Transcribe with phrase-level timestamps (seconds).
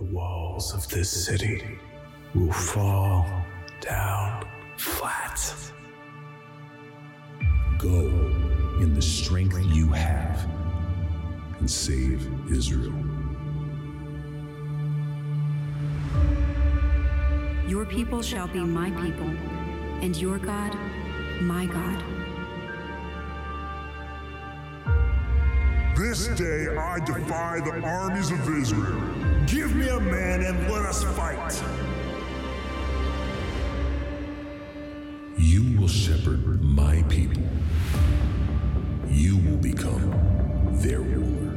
[0.00, 1.78] the walls of this city
[2.34, 3.26] will fall
[3.82, 5.54] down flat.
[7.76, 8.08] Go
[8.80, 10.48] in the strength you have
[11.58, 12.94] and save Israel.
[17.68, 19.28] Your people shall be my people,
[20.00, 20.74] and your God,
[21.42, 22.02] my God.
[25.94, 29.19] This day I defy the armies of Israel.
[29.46, 31.62] Give me a man and let us fight.
[35.38, 37.42] You will shepherd my people.
[39.08, 40.10] You will become
[40.82, 41.49] their ruler.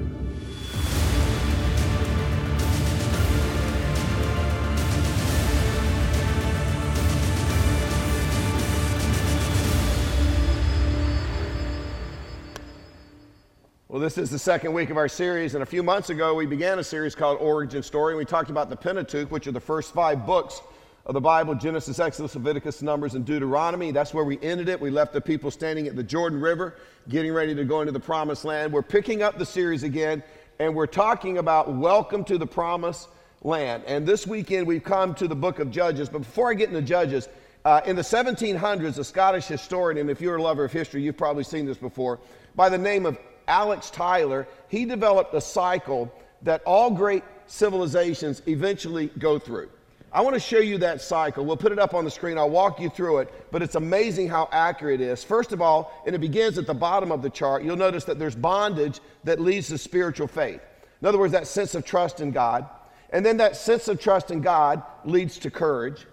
[14.03, 16.77] This is the second week of our series, and a few months ago we began
[16.77, 18.17] a series called Origin Story.
[18.17, 20.61] We talked about the Pentateuch, which are the first five books
[21.05, 23.91] of the Bible Genesis, Exodus, Leviticus, Numbers, and Deuteronomy.
[23.91, 24.81] That's where we ended it.
[24.81, 26.75] We left the people standing at the Jordan River,
[27.07, 28.73] getting ready to go into the promised land.
[28.73, 30.21] We're picking up the series again,
[30.59, 33.07] and we're talking about welcome to the promised
[33.41, 33.83] land.
[33.87, 36.09] And this weekend we've come to the book of Judges.
[36.09, 37.29] But before I get into Judges,
[37.63, 41.15] uh, in the 1700s, a Scottish historian, and if you're a lover of history, you've
[41.15, 42.19] probably seen this before,
[42.53, 49.07] by the name of Alex Tytler, he developed a cycle that all great civilizations eventually
[49.19, 49.69] go through.
[50.11, 51.43] I want to show you that cycle.
[51.43, 52.37] We'll put it up on the screen.
[52.37, 55.23] I'll walk you through it, but it's amazing how accurate it is.
[55.23, 58.19] First of all, and it begins at the bottom of the chart, you'll notice that
[58.19, 60.61] there's bondage that leads to spiritual faith.
[61.01, 62.67] In other words, that sense of trust in God.
[63.09, 66.05] And then that sense of trust in God leads to courage.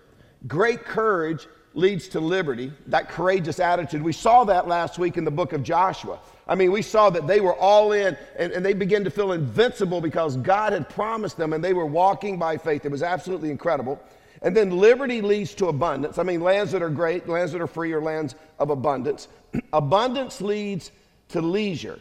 [0.47, 4.03] Great courage leads to liberty, that courageous attitude.
[4.03, 6.19] We saw that last week in the book of Joshua.
[6.49, 9.33] I mean, we saw that they were all in and, and, they began to feel
[9.33, 12.85] invincible because God had promised them and they were walking by faith.
[12.85, 14.01] It was absolutely incredible.
[14.43, 16.19] And then liberty leads to abundance.
[16.19, 19.29] I mean, lands that are great, lands that are free, are lands of abundance.
[19.73, 20.91] abundance leads
[21.28, 22.00] to leisure.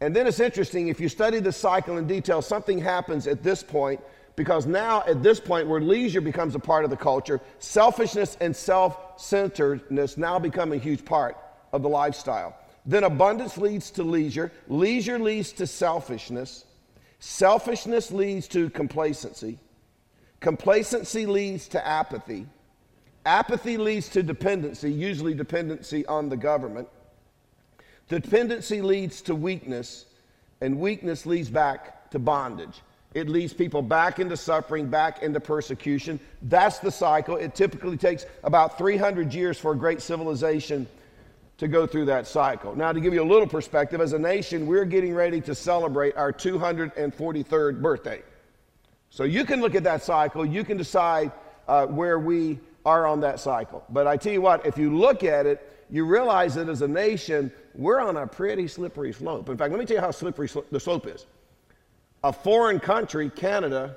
[0.00, 3.62] And then it's interesting, if you study the cycle in detail, something happens at this
[3.62, 4.00] point
[4.36, 8.54] because now at this point where leisure becomes a part of the culture, selfishness and
[8.54, 11.36] self centeredness now become a huge part
[11.72, 12.56] of the lifestyle.
[12.84, 16.64] Then abundance leads to leisure, leisure leads to selfishness,
[17.20, 19.58] selfishness leads to complacency,
[20.40, 22.46] complacency leads to apathy,
[23.24, 26.88] apathy leads to dependency, usually dependency on the government.
[28.08, 30.06] Dependency leads to weakness,
[30.60, 32.82] and weakness leads back to bondage.
[33.14, 36.18] It leads people back into suffering, back into persecution.
[36.42, 37.36] That's the cycle.
[37.36, 40.88] It typically takes about 300 years for a great civilization
[41.58, 42.74] to go through that cycle.
[42.74, 46.16] Now, to give you a little perspective, as a nation, we're getting ready to celebrate
[46.16, 48.22] our 243rd birthday.
[49.10, 51.32] So you can look at that cycle, you can decide
[51.68, 53.84] uh, where we are on that cycle.
[53.90, 56.88] But I tell you what, if you look at it, you realize that as a
[56.88, 59.48] nation, we're on a pretty slippery slope.
[59.50, 61.26] In fact, let me tell you how slippery sl- the slope is
[62.24, 63.96] a foreign country, Canada,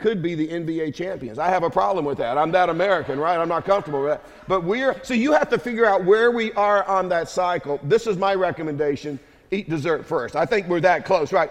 [0.00, 1.38] could be the NBA champions.
[1.38, 2.38] I have a problem with that.
[2.38, 3.38] I'm that American, right?
[3.38, 4.24] I'm not comfortable with that.
[4.48, 7.78] But we're, so you have to figure out where we are on that cycle.
[7.82, 9.18] This is my recommendation
[9.50, 10.36] eat dessert first.
[10.36, 11.50] I think we're that close, right?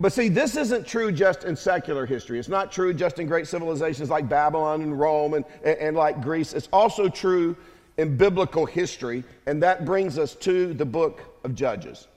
[0.00, 2.38] But see, this isn't true just in secular history.
[2.38, 6.20] It's not true just in great civilizations like Babylon and Rome and, and, and like
[6.20, 6.52] Greece.
[6.52, 7.56] It's also true
[7.96, 9.24] in biblical history.
[9.46, 12.08] And that brings us to the book of Judges.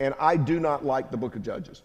[0.00, 1.82] And I do not like the book of Judges.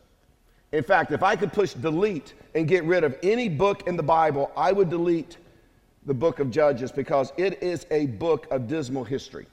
[0.72, 4.04] In fact, if I could push delete and get rid of any book in the
[4.04, 5.38] Bible, I would delete
[6.06, 9.48] the book of Judges because it is a book of dismal history.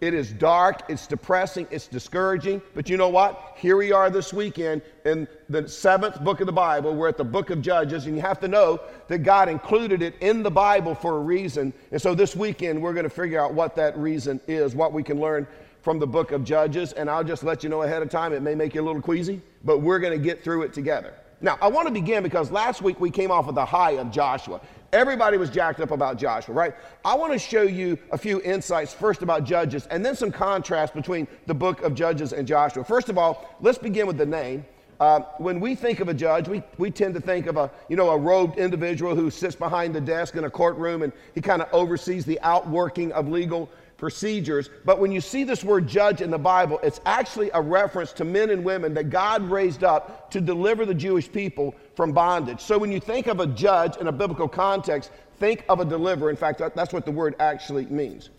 [0.00, 2.60] It is dark, it's depressing, it's discouraging.
[2.74, 3.54] But you know what?
[3.56, 6.92] Here we are this weekend in the seventh book of the Bible.
[6.96, 10.16] We're at the book of Judges, and you have to know that God included it
[10.20, 11.72] in the Bible for a reason.
[11.92, 15.04] And so this weekend, we're going to figure out what that reason is, what we
[15.04, 15.46] can learn
[15.82, 16.92] from the book of Judges.
[16.92, 19.02] And I'll just let you know ahead of time, it may make you a little
[19.02, 21.14] queasy, but we're going to get through it together.
[21.40, 24.12] Now, I want to begin because last week we came off of the high of
[24.12, 24.60] Joshua.
[24.92, 26.74] Everybody was jacked up about Joshua, right?
[27.04, 30.94] I want to show you a few insights first about Judges and then some contrast
[30.94, 32.84] between the book of Judges and Joshua.
[32.84, 34.64] First of all, let's begin with the name.
[35.00, 37.96] Uh, when we think of a judge, we, we tend to think of a, you
[37.96, 41.60] know, a robed individual who sits behind the desk in a courtroom and he kind
[41.60, 43.68] of oversees the outworking of legal
[44.02, 44.68] procedures.
[44.84, 48.24] But when you see this word judge in the Bible, it's actually a reference to
[48.24, 52.60] men and women that God raised up to deliver the Jewish people from bondage.
[52.60, 56.30] So when you think of a judge in a biblical context, think of a deliverer.
[56.30, 58.30] In fact, that's what the word actually means.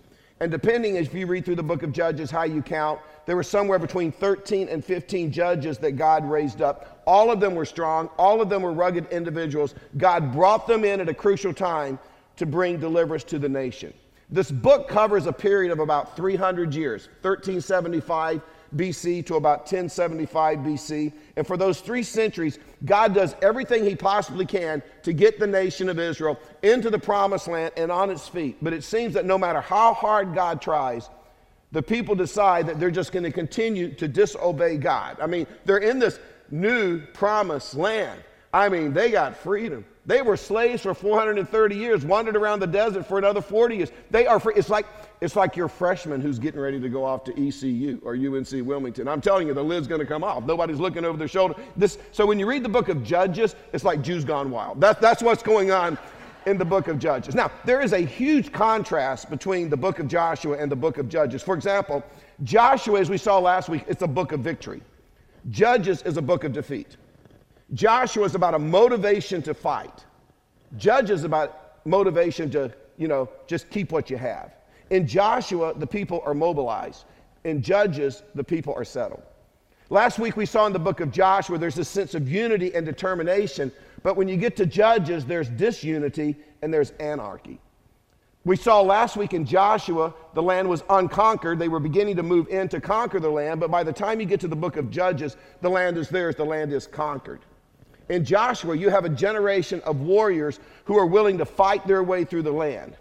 [0.41, 3.41] And depending, if you read through the book of Judges, how you count, there were
[3.41, 7.01] somewhere between 13 and 15 judges that God raised up.
[7.07, 9.75] All of them were strong, all of them were rugged individuals.
[9.95, 11.99] God brought them in at a crucial time
[12.35, 13.93] to bring deliverance to the nation.
[14.33, 18.41] This book covers a period of about 300 years, 1375
[18.75, 21.13] BC to about 1075 BC.
[21.35, 25.87] And for those three centuries, God does everything he possibly can to get the nation
[25.87, 28.57] of Israel into the promised land and on its feet.
[28.59, 31.11] But it seems that no matter how hard God tries,
[31.71, 35.17] the people decide that they're just going to continue to disobey God.
[35.21, 36.17] I mean, they're in this
[36.49, 38.19] new promised land.
[38.51, 39.85] I mean, they got freedom.
[40.05, 43.91] They were slaves for 430 years, wandered around the desert for another 40 years.
[44.11, 44.53] They are free.
[44.55, 44.85] It's like,
[45.21, 49.07] it's like your freshman who's getting ready to go off to ECU or UNC Wilmington.
[49.07, 50.43] I'm telling you, the lid's going to come off.
[50.45, 51.55] Nobody's looking over their shoulder.
[51.77, 54.81] This, so when you read the book of Judges, it's like Jews gone wild.
[54.81, 55.97] That, that's what's going on
[56.45, 57.33] in the book of Judges.
[57.33, 61.07] Now, there is a huge contrast between the book of Joshua and the book of
[61.07, 61.41] Judges.
[61.41, 62.03] For example,
[62.43, 64.81] Joshua, as we saw last week, it's a book of victory.
[65.49, 66.97] Judges is a book of defeat.
[67.73, 70.05] Joshua is about a motivation to fight.
[70.77, 74.53] Judges about motivation to, you know, just keep what you have.
[74.89, 77.05] In Joshua, the people are mobilized.
[77.45, 79.23] In Judges, the people are settled.
[79.89, 82.85] Last week we saw in the book of Joshua there's a sense of unity and
[82.85, 83.71] determination,
[84.01, 87.59] but when you get to Judges, there's disunity and there's anarchy.
[88.45, 91.59] We saw last week in Joshua, the land was unconquered.
[91.59, 94.25] They were beginning to move in to conquer the land, but by the time you
[94.25, 97.39] get to the book of Judges, the land is theirs, the land is conquered.
[98.09, 102.25] In Joshua, you have a generation of warriors who are willing to fight their way
[102.25, 102.97] through the land.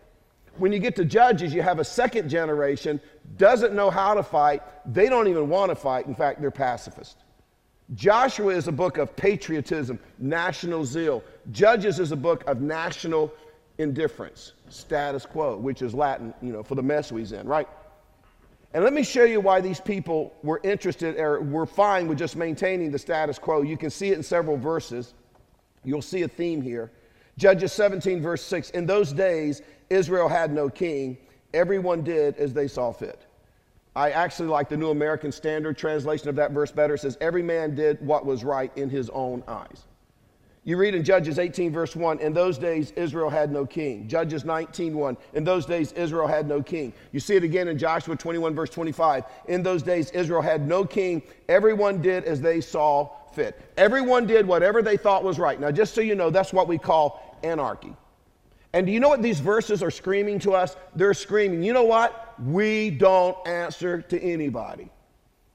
[0.59, 3.01] When you get to Judges, you have a second generation
[3.37, 4.63] doesn't know how to fight.
[4.93, 6.07] They don't even want to fight.
[6.07, 7.17] In fact, they're pacifist.
[7.95, 11.23] Joshua is a book of patriotism, national zeal.
[11.51, 13.33] Judges is a book of national
[13.79, 17.69] indifference, status quo, which is Latin, you know, for the mess we's in, right?
[18.75, 22.37] And let me show you why these people were interested or were fine with just
[22.37, 23.63] maintaining the status quo.
[23.63, 25.15] You can see it in several verses.
[25.85, 26.91] You'll see a theme here.
[27.37, 31.19] Judges 17, verse 6 In those days, Israel had no king.
[31.53, 33.27] Everyone did as they saw fit.
[33.95, 36.95] I actually like the New American Standard translation of that verse better.
[36.95, 39.85] It says, Every man did what was right in his own eyes.
[40.65, 44.07] You read in Judges 18, verse 1, in those days Israel had no king.
[44.07, 46.93] Judges 19, 1, in those days Israel had no king.
[47.11, 49.25] You see it again in Joshua 21, verse 25.
[49.49, 51.21] In those days Israel had no king.
[51.49, 53.61] Everyone did as they saw fit.
[53.77, 55.59] Everyone did whatever they thought was right.
[55.59, 57.97] Now, just so you know, that's what we call anarchy.
[58.73, 60.77] And do you know what these verses are screaming to us?
[60.95, 62.35] They're screaming, you know what?
[62.41, 64.91] We don't answer to anybody.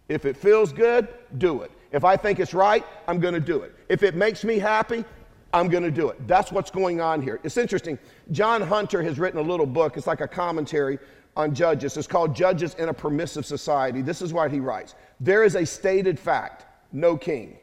[0.09, 1.07] If it feels good,
[1.37, 1.71] do it.
[1.91, 3.73] If I think it's right, I'm going to do it.
[3.89, 5.05] If it makes me happy,
[5.53, 6.27] I'm going to do it.
[6.27, 7.39] That's what's going on here.
[7.43, 7.97] It's interesting.
[8.31, 9.97] John Hunter has written a little book.
[9.97, 10.99] It's like a commentary
[11.35, 11.95] on judges.
[11.95, 14.01] It's called Judges in a Permissive Society.
[14.01, 17.57] This is what he writes There is a stated fact no king.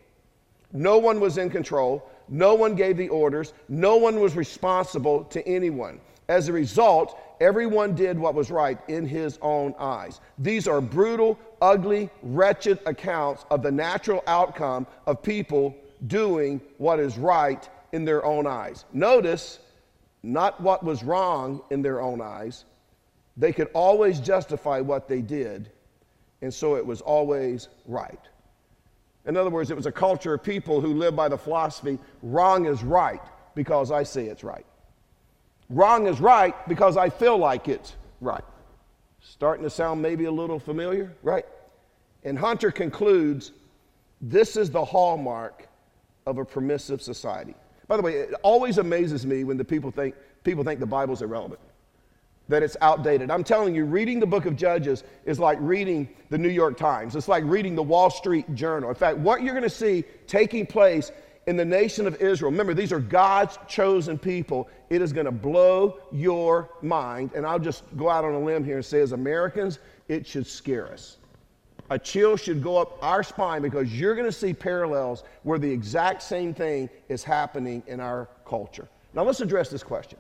[0.73, 2.11] No one was in control.
[2.29, 3.53] No one gave the orders.
[3.69, 6.01] No one was responsible to anyone.
[6.29, 10.21] As a result, everyone did what was right in his own eyes.
[10.39, 15.75] These are brutal, ugly, wretched accounts of the natural outcome of people
[16.07, 18.85] doing what is right in their own eyes.
[18.93, 19.61] Notice,
[20.23, 22.65] not what was wrong in their own eyes.
[23.37, 25.71] They could always justify what they did,
[26.41, 28.21] and so it was always right.
[29.27, 32.67] In other words, it was a culture of people who lived by the philosophy wrong
[32.67, 33.23] is right
[33.55, 34.67] because I say it's right.
[35.71, 38.45] Wrong is right because I feel like it's right.
[39.21, 41.47] Starting to sound maybe a little familiar, right?
[42.25, 43.53] And Hunter concludes
[44.21, 45.69] this is the hallmark
[46.27, 47.55] of a permissive society.
[47.87, 51.23] By the way, it always amazes me when the people think people think the Bible's
[51.23, 51.61] irrelevant
[52.49, 53.31] that it's outdated.
[53.31, 57.17] I'm telling you, reading the book of Judges is like reading the New York Times.
[57.17, 58.91] It's like reading the Wall Street Journal.
[58.91, 61.11] In fact, what you're going to see taking place
[61.47, 64.69] in the nation of Israel, remember, these are God's chosen people.
[64.95, 67.33] It is going to blow your mind.
[67.35, 70.47] And I'll just go out on a limb here and say, as Americans, it should
[70.47, 71.17] scare us.
[71.91, 75.69] A chill should go up our spine because you're going to see parallels where the
[75.69, 78.87] exact same thing is happening in our culture.
[79.15, 80.19] Now, let's address this question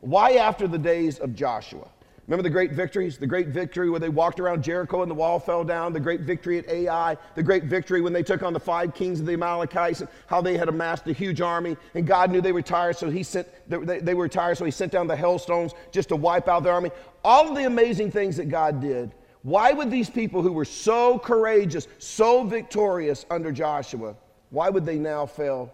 [0.00, 1.86] why after the days of Joshua?
[2.26, 3.18] Remember the great victories?
[3.18, 6.22] The great victory where they walked around Jericho and the wall fell down, the great
[6.22, 9.34] victory at Ai, the great victory when they took on the five kings of the
[9.34, 12.96] Amalekites and how they had amassed a huge army and God knew they were tired,
[12.96, 16.16] so he sent they, they were tired, so he sent down the hailstones just to
[16.16, 16.90] wipe out their army.
[17.24, 19.12] All of the amazing things that God did.
[19.42, 24.16] Why would these people who were so courageous, so victorious under Joshua,
[24.50, 25.72] why would they now fail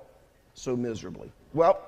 [0.53, 1.33] so miserably?
[1.55, 1.81] Well,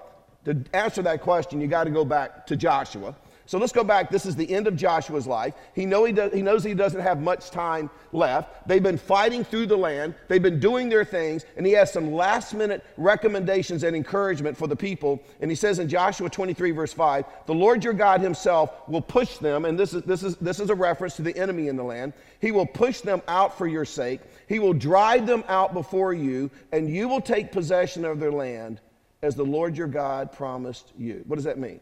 [0.47, 3.14] to answer that question, you got to go back to Joshua.
[3.46, 4.10] So let's go back.
[4.10, 5.54] This is the end of Joshua's life.
[5.74, 8.66] He, know he, does, he knows he doesn't have much time left.
[8.66, 12.12] They've been fighting through the land, they've been doing their things, and he has some
[12.12, 15.22] last minute recommendations and encouragement for the people.
[15.40, 19.36] And he says in Joshua 23, verse 5, The Lord your God himself will push
[19.36, 21.84] them, and this is, this is, this is a reference to the enemy in the
[21.84, 22.14] land.
[22.40, 26.50] He will push them out for your sake, he will drive them out before you,
[26.72, 28.80] and you will take possession of their land
[29.20, 31.24] as the Lord your God promised you.
[31.26, 31.80] What does that mean?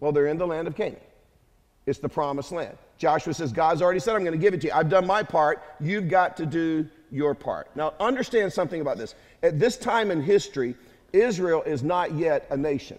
[0.00, 1.00] Well, they're in the land of Canaan.
[1.86, 2.76] It's the promised land.
[2.98, 4.72] Joshua says, God's already said, I'm going to give it to you.
[4.72, 5.62] I've done my part.
[5.80, 7.74] You've got to do your part.
[7.74, 9.14] Now, understand something about this.
[9.42, 10.74] At this time in history,
[11.12, 12.98] Israel is not yet a nation.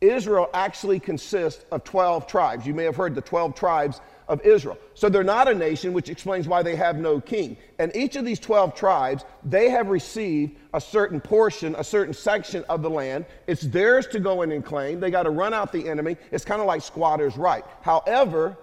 [0.00, 2.66] Israel actually consists of 12 tribes.
[2.66, 4.78] You may have heard the 12 tribes of Israel.
[4.94, 7.56] So they're not a nation, which explains why they have no king.
[7.78, 12.64] And each of these 12 tribes, they have received a certain portion, a certain section
[12.68, 13.26] of the land.
[13.46, 15.00] It's theirs to go in and claim.
[15.00, 16.16] They got to run out the enemy.
[16.30, 17.64] It's kind of like squatters' right.
[17.82, 18.56] However,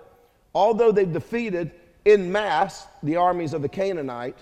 [0.53, 1.71] although they've defeated
[2.05, 4.37] in mass the armies of the Canaanite,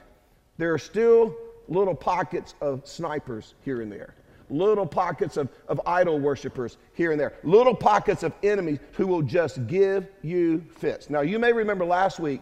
[0.57, 1.35] there are still
[1.67, 4.15] little pockets of snipers here and there
[4.51, 9.21] little pockets of, of idol worshippers here and there, little pockets of enemies who will
[9.21, 11.09] just give you fits.
[11.09, 12.41] Now, you may remember last week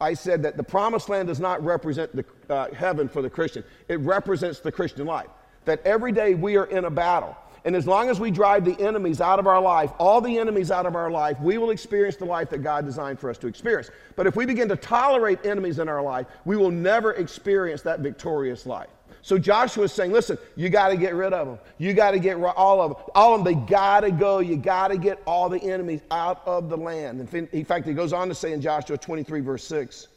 [0.00, 3.62] I said that the promised land does not represent the uh, heaven for the Christian,
[3.88, 5.28] it represents the Christian life.
[5.66, 7.36] That every day we are in a battle.
[7.66, 10.70] And as long as we drive the enemies out of our life, all the enemies
[10.70, 13.46] out of our life, we will experience the life that God designed for us to
[13.46, 13.90] experience.
[14.16, 18.00] But if we begin to tolerate enemies in our life, we will never experience that
[18.00, 18.88] victorious life.
[19.22, 21.58] So Joshua is saying, listen, you got to get rid of them.
[21.78, 23.04] You got to get all of them.
[23.14, 24.38] All of them, they got to go.
[24.38, 27.20] You got to get all the enemies out of the land.
[27.52, 30.08] In fact, he goes on to say in Joshua 23, verse 6,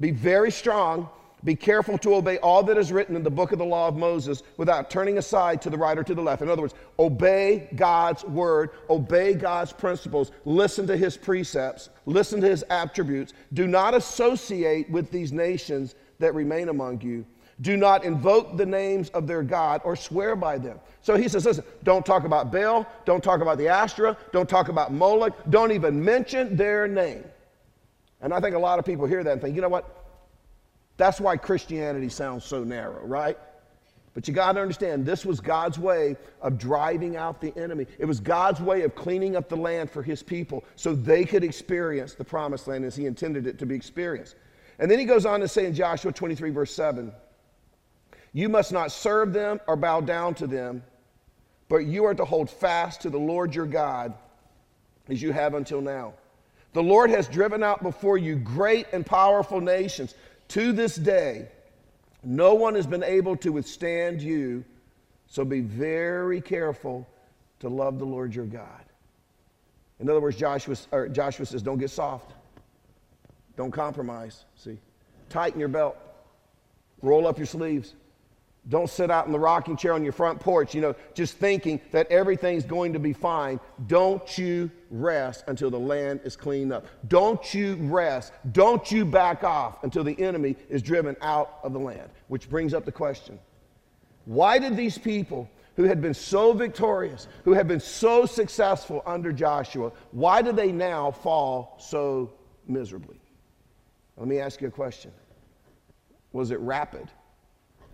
[0.00, 1.08] be very strong.
[1.44, 3.96] Be careful to obey all that is written in the book of the law of
[3.96, 6.40] Moses without turning aside to the right or to the left.
[6.40, 12.48] In other words, obey God's word, obey God's principles, listen to his precepts, listen to
[12.48, 13.32] his attributes.
[13.54, 17.26] Do not associate with these nations that remain among you
[17.60, 20.80] do not invoke the names of their God or swear by them.
[21.02, 24.68] So he says, listen, don't talk about Baal, don't talk about the Astra, don't talk
[24.68, 27.24] about Moloch, don't even mention their name.
[28.20, 30.06] And I think a lot of people hear that and think, you know what?
[30.96, 33.36] That's why Christianity sounds so narrow, right?
[34.14, 37.86] But you got to understand, this was God's way of driving out the enemy.
[37.98, 41.42] It was God's way of cleaning up the land for his people so they could
[41.42, 44.36] experience the promised land as he intended it to be experienced.
[44.78, 47.12] And then he goes on to say in Joshua 23, verse 7
[48.32, 50.82] you must not serve them or bow down to them,
[51.68, 54.14] but you are to hold fast to the Lord your God
[55.08, 56.14] as you have until now.
[56.72, 60.14] The Lord has driven out before you great and powerful nations.
[60.48, 61.48] To this day,
[62.24, 64.64] no one has been able to withstand you,
[65.26, 67.06] so be very careful
[67.60, 68.84] to love the Lord your God.
[70.00, 70.76] In other words, Joshua,
[71.10, 72.32] Joshua says, don't get soft.
[73.56, 74.44] Don't compromise.
[74.56, 74.78] See?
[75.28, 75.96] Tighten your belt.
[77.02, 77.94] Roll up your sleeves.
[78.68, 81.80] Don't sit out in the rocking chair on your front porch, you know, just thinking
[81.90, 83.58] that everything's going to be fine.
[83.88, 86.86] Don't you rest until the land is cleaned up.
[87.08, 88.32] Don't you rest.
[88.52, 92.08] Don't you back off until the enemy is driven out of the land.
[92.28, 93.38] Which brings up the question
[94.24, 99.32] why did these people who had been so victorious, who had been so successful under
[99.32, 102.32] Joshua, why do they now fall so
[102.68, 103.18] miserably?
[104.16, 105.10] Let me ask you a question
[106.32, 107.08] Was it rapid?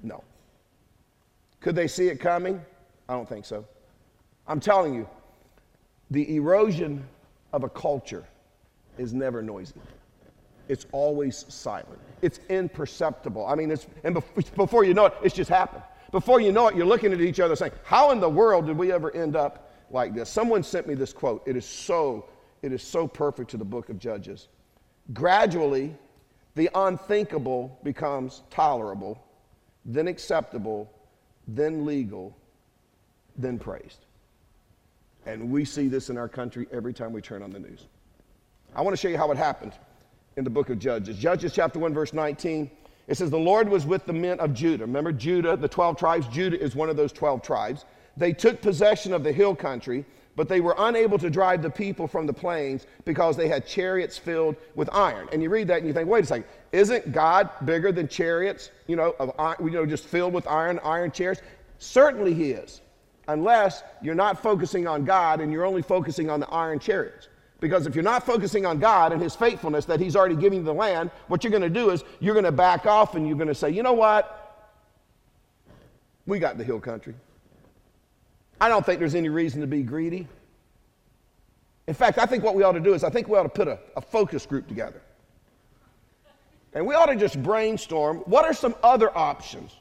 [0.02, 0.22] No.
[1.60, 2.60] Could they see it coming?
[3.08, 3.64] I don't think so.
[4.46, 5.08] I'm telling you,
[6.10, 7.06] the erosion
[7.52, 8.24] of a culture
[8.96, 9.74] is never noisy.
[10.68, 11.98] It's always silent.
[12.20, 13.46] It's imperceptible.
[13.46, 14.22] I mean, it's, and
[14.54, 15.82] before you know it, it's just happened.
[16.10, 18.76] Before you know it, you're looking at each other saying, How in the world did
[18.76, 20.28] we ever end up like this?
[20.28, 21.42] Someone sent me this quote.
[21.46, 22.26] It is so,
[22.62, 24.48] it is so perfect to the book of Judges.
[25.12, 25.94] Gradually,
[26.54, 29.22] the unthinkable becomes tolerable,
[29.84, 30.90] then acceptable,
[31.48, 32.36] then legal,
[33.36, 34.04] then praised.
[35.26, 37.86] And we see this in our country every time we turn on the news.
[38.74, 39.72] I want to show you how it happened
[40.36, 41.18] in the book of Judges.
[41.18, 42.70] Judges chapter 1, verse 19.
[43.08, 44.84] It says, The Lord was with the men of Judah.
[44.84, 47.84] Remember, Judah, the 12 tribes, Judah is one of those 12 tribes.
[48.16, 50.04] They took possession of the hill country,
[50.38, 54.16] but they were unable to drive the people from the plains because they had chariots
[54.16, 55.28] filled with iron.
[55.32, 58.70] And you read that and you think, wait a second, isn't God bigger than chariots,
[58.86, 61.42] you know, of, you know, just filled with iron, iron chairs?
[61.78, 62.82] Certainly he is,
[63.26, 67.26] unless you're not focusing on God and you're only focusing on the iron chariots.
[67.58, 70.64] Because if you're not focusing on God and his faithfulness that he's already giving you
[70.64, 73.36] the land, what you're going to do is you're going to back off and you're
[73.36, 74.70] going to say, you know what?
[76.26, 77.16] We got the hill country.
[78.60, 80.26] I don't think there's any reason to be greedy.
[81.86, 83.48] In fact, I think what we ought to do is I think we ought to
[83.48, 85.00] put a, a focus group together.
[86.74, 89.72] And we ought to just brainstorm what are some other options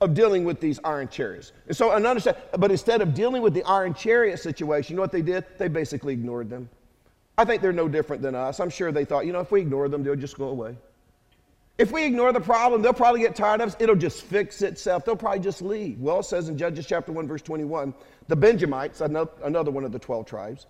[0.00, 1.52] of dealing with these iron chariots.
[1.68, 5.02] And so, and understand, but instead of dealing with the iron chariot situation, you know
[5.02, 5.44] what they did?
[5.58, 6.68] They basically ignored them.
[7.38, 8.60] I think they're no different than us.
[8.60, 10.76] I'm sure they thought, you know, if we ignore them, they'll just go away.
[11.76, 13.76] If we ignore the problem, they'll probably get tired of us.
[13.80, 15.04] It'll just fix itself.
[15.04, 15.98] They'll probably just leave.
[15.98, 17.92] Well, it says in Judges chapter 1, verse 21,
[18.28, 20.66] the Benjamites, another one of the 12 tribes,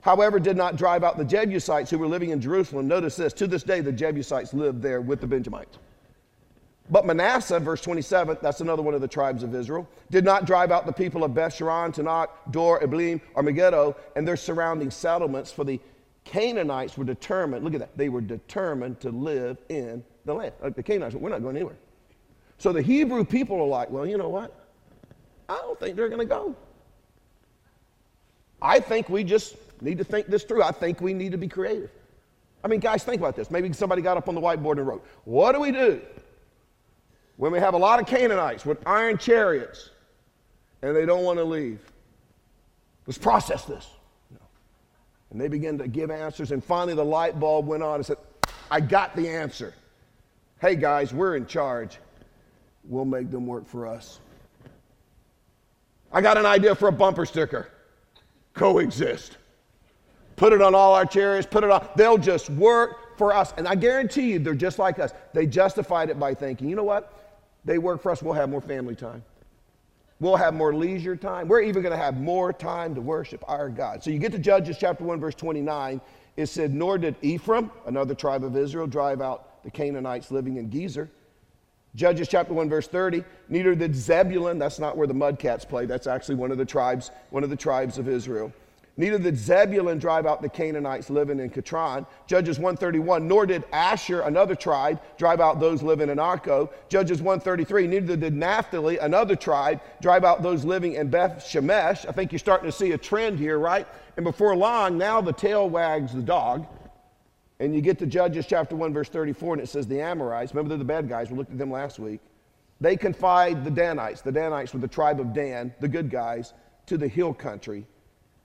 [0.00, 2.88] however, did not drive out the Jebusites who were living in Jerusalem.
[2.88, 5.76] Notice this to this day, the Jebusites lived there with the Benjamites.
[6.88, 10.70] But Manasseh, verse 27, that's another one of the tribes of Israel, did not drive
[10.70, 15.64] out the people of Bethsharon, Taanach, Dor, Ibleam, or Megiddo, and their surrounding settlements, for
[15.64, 15.80] the
[16.24, 20.52] Canaanites were determined, look at that, they were determined to live in the land.
[20.62, 21.76] Uh, the Canaanites, we're not going anywhere.
[22.58, 24.52] So the Hebrew people are like, well, you know what?
[25.48, 26.54] I don't think they're going to go.
[28.60, 30.62] I think we just need to think this through.
[30.62, 31.90] I think we need to be creative.
[32.64, 33.50] I mean, guys, think about this.
[33.50, 36.00] Maybe somebody got up on the whiteboard and wrote, What do we do
[37.36, 39.90] when we have a lot of Canaanites with iron chariots
[40.82, 41.80] and they don't want to leave?
[43.06, 43.86] Let's process this.
[45.30, 48.16] And they began to give answers, and finally the light bulb went on and said,
[48.70, 49.74] I got the answer.
[50.58, 51.98] Hey guys, we're in charge.
[52.84, 54.20] We'll make them work for us.
[56.10, 57.68] I got an idea for a bumper sticker
[58.54, 59.36] coexist.
[60.36, 63.52] Put it on all our chariots, put it on, they'll just work for us.
[63.58, 65.12] And I guarantee you, they're just like us.
[65.34, 67.36] They justified it by thinking, you know what?
[67.64, 69.22] They work for us, we'll have more family time.
[70.20, 71.48] We'll have more leisure time.
[71.48, 74.02] We're even going to have more time to worship our God.
[74.02, 76.00] So you get to Judges chapter 1, verse 29.
[76.38, 80.70] It said, Nor did Ephraim, another tribe of Israel, drive out the Canaanites living in
[80.70, 81.08] Gezer.
[81.96, 83.24] Judges chapter 1, verse 30.
[83.48, 87.10] Neither did Zebulun, that's not where the mudcats play, that's actually one of the tribes,
[87.30, 88.52] one of the tribes of Israel.
[88.96, 92.06] Neither did Zebulun drive out the Canaanites living in Kitron.
[92.28, 93.26] Judges 131.
[93.26, 96.70] Nor did Asher, another tribe, drive out those living in Akko.
[96.88, 97.88] Judges 133.
[97.88, 102.08] Neither did Naphtali, another tribe, drive out those living in Beth Shemesh.
[102.08, 103.86] I think you're starting to see a trend here, right?
[104.16, 106.66] And before long, now the tail wags the dog.
[107.58, 110.70] And you get to Judges chapter 1, verse 34, and it says the Amorites, remember
[110.70, 112.20] they're the bad guys, we looked at them last week.
[112.80, 116.52] They confide the Danites, the Danites were the tribe of Dan, the good guys,
[116.86, 117.86] to the hill country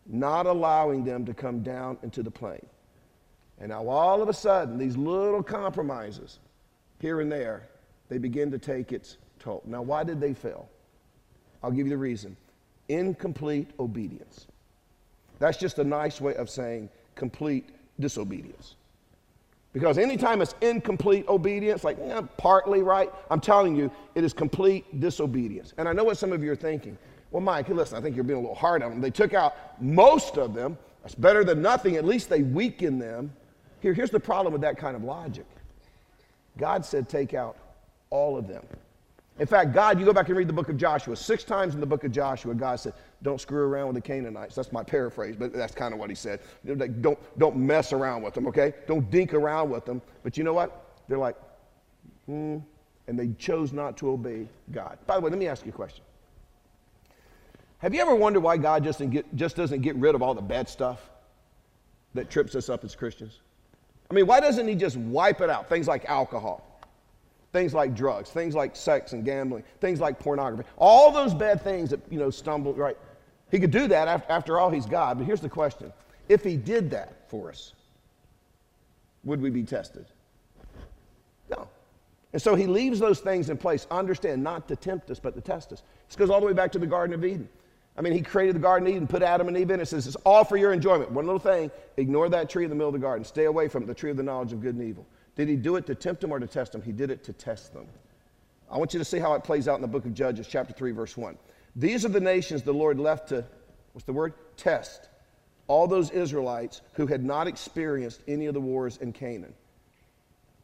[0.07, 2.65] not allowing them to come down into the plain.
[3.59, 6.39] And now all of a sudden, these little compromises
[6.99, 7.67] here and there,
[8.09, 9.61] they begin to take its toll.
[9.65, 10.67] Now, why did they fail?
[11.63, 12.35] I'll give you the reason
[12.89, 14.47] incomplete obedience.
[15.39, 17.69] That's just a nice way of saying complete
[17.99, 18.75] disobedience.
[19.73, 24.99] Because anytime it's incomplete obedience, like eh, partly right, I'm telling you, it is complete
[24.99, 25.73] disobedience.
[25.77, 26.97] And I know what some of you are thinking.
[27.31, 29.01] Well, Mike, listen, I think you're being a little hard on them.
[29.01, 30.77] They took out most of them.
[31.01, 31.95] That's better than nothing.
[31.95, 33.31] At least they weaken them.
[33.79, 35.45] Here, here's the problem with that kind of logic
[36.57, 37.55] God said, take out
[38.09, 38.63] all of them.
[39.39, 41.15] In fact, God, you go back and read the book of Joshua.
[41.15, 44.55] Six times in the book of Joshua, God said, don't screw around with the Canaanites.
[44.55, 46.39] That's my paraphrase, but that's kind of what he said.
[46.65, 48.73] Like, don't, don't mess around with them, okay?
[48.87, 50.01] Don't dink around with them.
[50.23, 50.99] But you know what?
[51.07, 51.35] They're like,
[52.25, 52.57] hmm,
[53.07, 54.97] and they chose not to obey God.
[55.05, 56.03] By the way, let me ask you a question.
[57.79, 60.41] Have you ever wondered why God just, get, just doesn't get rid of all the
[60.41, 61.09] bad stuff
[62.13, 63.39] that trips us up as Christians?
[64.09, 65.69] I mean, why doesn't He just wipe it out?
[65.69, 66.79] Things like alcohol,
[67.53, 71.89] things like drugs, things like sex and gambling, things like pornography, all those bad things
[71.91, 72.97] that, you know, stumble, right?
[73.51, 75.17] He could do that after, after all, He's God.
[75.17, 75.91] But here's the question
[76.29, 77.73] if He did that for us,
[79.23, 80.05] would we be tested?
[81.49, 81.67] No.
[82.33, 83.85] And so He leaves those things in place.
[83.91, 85.83] Understand, not to tempt us, but to test us.
[86.07, 87.47] This goes all the way back to the Garden of Eden.
[87.97, 89.87] I mean, he created the Garden of Eden, put Adam and Eve in it.
[89.87, 91.11] says it's all for your enjoyment.
[91.11, 93.25] One little thing, ignore that tree in the middle of the garden.
[93.25, 95.05] Stay away from it, the tree of the knowledge of good and evil.
[95.35, 96.81] Did he do it to tempt them or to test them?
[96.81, 97.85] He did it to test them.
[98.71, 100.73] I want you to see how it plays out in the book of Judges, chapter
[100.73, 101.37] 3, verse 1.
[101.75, 103.45] These are the nations the Lord left to,
[103.93, 104.33] what's the word?
[104.57, 105.07] Test.
[105.67, 109.53] All those Israelites who had not experienced any of the wars in Canaan.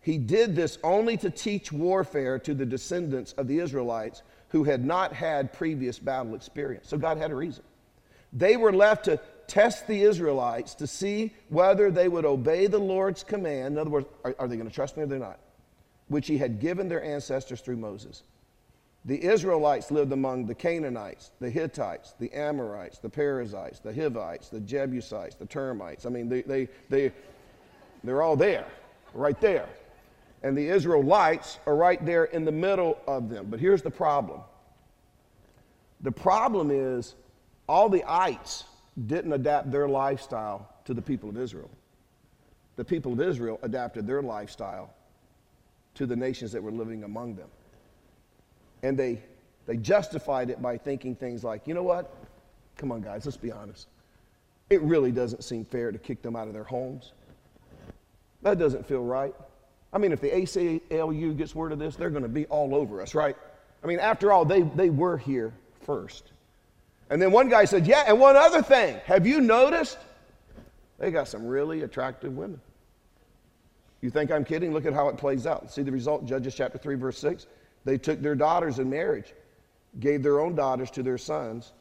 [0.01, 4.85] He did this only to teach warfare to the descendants of the Israelites who had
[4.85, 6.87] not had previous battle experience.
[6.87, 7.63] So God had a reason.
[8.33, 13.23] They were left to test the Israelites to see whether they would obey the Lord's
[13.23, 13.75] command.
[13.75, 15.39] In other words, are, are they going to trust me or they're not?
[16.07, 18.23] Which he had given their ancestors through Moses.
[19.07, 24.59] The Israelites lived among the Canaanites, the Hittites, the Amorites, the Perizzites, the Hivites, the
[24.59, 26.05] Jebusites, the Termites.
[26.05, 27.11] I mean, they, they, they,
[28.03, 28.67] they're all there,
[29.13, 29.67] right there
[30.43, 33.47] and the Israelites are right there in the middle of them.
[33.49, 34.41] But here's the problem
[36.01, 37.15] the problem is
[37.67, 38.65] all the ites
[39.07, 41.69] didn't adapt their lifestyle to the people of Israel.
[42.75, 44.93] The people of Israel adapted their lifestyle
[45.95, 47.49] to the nations that were living among them.
[48.83, 49.21] And they,
[49.65, 52.13] they justified it by thinking things like, you know what?
[52.77, 53.87] Come on, guys, let's be honest.
[54.69, 57.13] It really doesn't seem fair to kick them out of their homes.
[58.41, 59.33] That doesn't feel right.
[59.93, 63.01] I mean, if the ACLU gets word of this, they're going to be all over
[63.01, 63.35] us, right?
[63.83, 66.31] I mean, after all, they, they were here first.
[67.09, 68.99] And then one guy said, Yeah, and one other thing.
[69.05, 69.97] Have you noticed?
[70.99, 72.59] They got some really attractive women.
[74.01, 74.73] You think I'm kidding?
[74.73, 75.71] Look at how it plays out.
[75.71, 77.47] See the result, Judges chapter 3, verse 6.
[77.87, 79.33] They took their daughters in marriage,
[80.01, 81.71] gave their own daughters to their sons,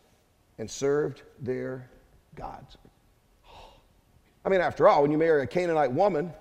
[0.56, 1.90] and served their
[2.36, 2.76] gods.
[4.44, 6.32] I mean, after all, when you marry a Canaanite woman,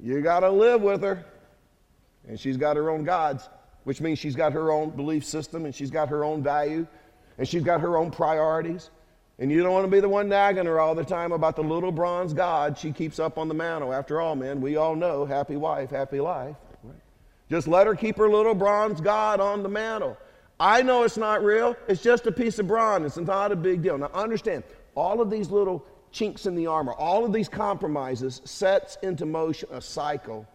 [0.00, 1.24] you got to live with her.
[2.26, 3.48] And she's got her own gods,
[3.84, 6.84] which means she's got her own belief system and she's got her own value
[7.38, 8.90] and she's got her own priorities.
[9.38, 11.62] And you don't want to be the one nagging her all the time about the
[11.62, 13.92] little bronze god she keeps up on the mantle.
[13.92, 16.56] After all, man, we all know happy wife, happy life.
[17.50, 20.16] Just let her keep her little bronze god on the mantle.
[20.60, 21.76] I know it's not real.
[21.88, 23.16] It's just a piece of bronze.
[23.16, 23.98] It's not a big deal.
[23.98, 24.62] Now understand,
[24.94, 29.68] all of these little chinks in the armor, all of these compromises sets into motion
[29.72, 30.46] a cycle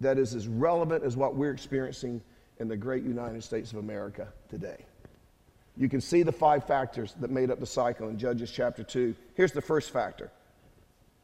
[0.00, 2.20] that is as relevant as what we're experiencing
[2.58, 4.84] in the great United States of America today.
[5.76, 9.14] You can see the five factors that made up the cycle in Judges chapter 2.
[9.34, 10.30] Here's the first factor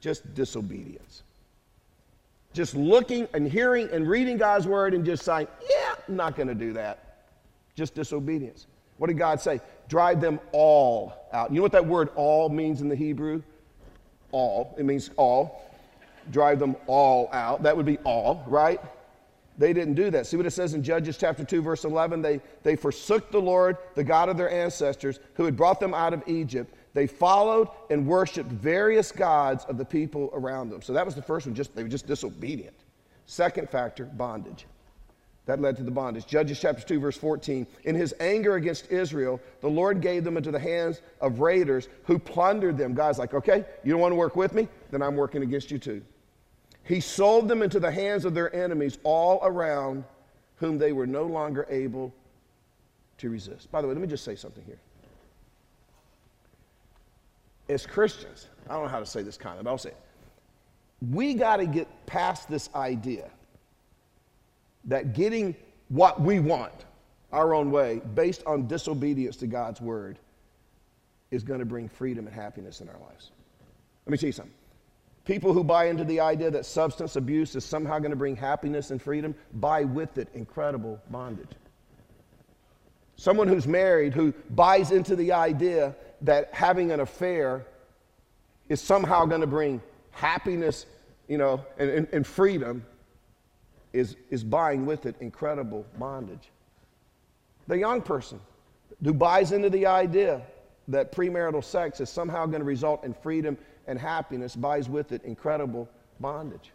[0.00, 1.22] just disobedience.
[2.54, 6.48] Just looking and hearing and reading God's word and just saying, yeah, I'm not going
[6.48, 7.16] to do that.
[7.74, 8.68] Just disobedience.
[8.96, 9.60] What did God say?
[9.88, 11.50] Drive them all out.
[11.50, 13.42] You know what that word all means in the Hebrew?
[14.30, 14.74] All.
[14.78, 15.68] It means all.
[16.30, 17.64] Drive them all out.
[17.64, 18.80] That would be all, right?
[19.58, 20.26] They didn't do that.
[20.26, 22.22] See what it says in Judges chapter 2, verse 11?
[22.22, 26.12] They, they forsook the Lord, the God of their ancestors, who had brought them out
[26.12, 26.74] of Egypt.
[26.94, 30.80] They followed and worshiped various gods of the people around them.
[30.80, 32.76] So that was the first one, just, they were just disobedient.
[33.26, 34.66] Second factor, bondage.
[35.46, 36.26] That led to the bondage.
[36.26, 37.66] Judges chapter 2, verse 14.
[37.82, 42.18] In his anger against Israel, the Lord gave them into the hands of raiders who
[42.18, 42.94] plundered them.
[42.94, 44.68] God's like, okay, you don't want to work with me?
[44.90, 46.00] Then I'm working against you too.
[46.84, 50.04] He sold them into the hands of their enemies all around,
[50.56, 52.14] whom they were no longer able
[53.18, 53.70] to resist.
[53.70, 54.78] By the way, let me just say something here.
[57.68, 59.96] As Christians, I don't know how to say this kind of, but I'll say it.
[61.10, 63.30] We got to get past this idea
[64.84, 65.54] that getting
[65.88, 66.72] what we want
[67.32, 70.18] our own way based on disobedience to God's word
[71.30, 73.32] is going to bring freedom and happiness in our lives.
[74.06, 74.54] Let me tell you something.
[75.24, 78.90] People who buy into the idea that substance abuse is somehow going to bring happiness
[78.90, 81.48] and freedom buy with it incredible bondage.
[83.16, 87.64] Someone who's married who buys into the idea that having an affair
[88.68, 90.86] is somehow going to bring happiness,
[91.28, 92.84] you know, and, and, and freedom
[93.92, 96.50] is, is buying with it incredible bondage.
[97.68, 98.40] The young person
[99.02, 100.40] who buys into the idea
[100.88, 103.56] that premarital sex is somehow going to result in freedom
[103.86, 105.88] and happiness buys with it incredible
[106.20, 106.72] bondage.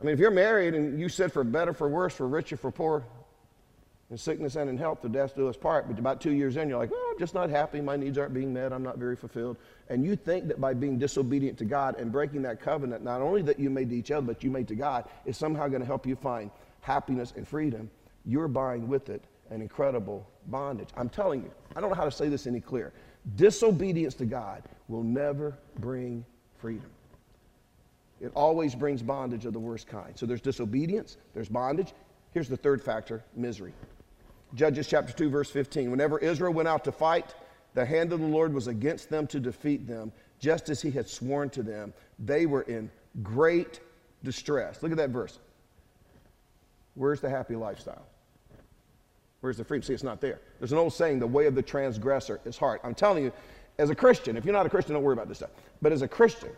[0.00, 2.70] I mean, if you're married and you said for better, for worse, for richer, for
[2.70, 3.04] poor,
[4.12, 6.68] in sickness and in health, the death do us part, but about two years in,
[6.68, 7.80] you're like, oh, I'm just not happy.
[7.80, 8.70] My needs aren't being met.
[8.70, 9.56] I'm not very fulfilled.
[9.88, 13.40] And you think that by being disobedient to God and breaking that covenant, not only
[13.40, 15.86] that you made to each other, but you made to God, is somehow going to
[15.86, 16.50] help you find
[16.82, 17.90] happiness and freedom.
[18.26, 20.90] You're buying with it an incredible bondage.
[20.94, 22.92] I'm telling you, I don't know how to say this any clearer.
[23.36, 26.22] Disobedience to God will never bring
[26.58, 26.90] freedom.
[28.20, 30.12] It always brings bondage of the worst kind.
[30.18, 31.94] So there's disobedience, there's bondage.
[32.32, 33.74] Here's the third factor misery.
[34.54, 35.90] Judges chapter 2, verse 15.
[35.90, 37.34] Whenever Israel went out to fight,
[37.74, 41.08] the hand of the Lord was against them to defeat them, just as he had
[41.08, 41.94] sworn to them.
[42.18, 42.90] They were in
[43.22, 43.80] great
[44.22, 44.82] distress.
[44.82, 45.38] Look at that verse.
[46.94, 48.04] Where's the happy lifestyle?
[49.40, 49.82] Where's the freedom?
[49.82, 50.40] See, it's not there.
[50.58, 52.80] There's an old saying, the way of the transgressor is hard.
[52.84, 53.32] I'm telling you,
[53.78, 55.50] as a Christian, if you're not a Christian, don't worry about this stuff.
[55.80, 56.50] But as a Christian,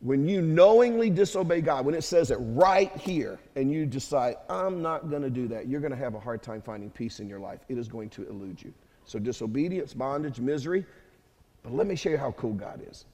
[0.00, 4.82] when you knowingly disobey God, when it says it right here, and you decide, I'm
[4.82, 7.28] not going to do that, you're going to have a hard time finding peace in
[7.28, 7.60] your life.
[7.68, 8.72] It is going to elude you.
[9.04, 10.84] So, disobedience, bondage, misery.
[11.62, 13.06] But let me show you how cool God is.